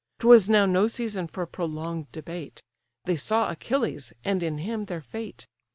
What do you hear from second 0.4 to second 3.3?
now no season for prolong'd debate; They